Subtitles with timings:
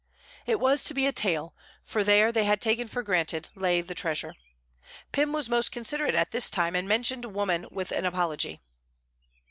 [0.47, 1.53] It was to be a tale,
[1.83, 4.33] for there, they had taken for granted, lay the treasure.
[5.11, 8.61] Pym was most considerate at this time, and mentioned woman with an apology.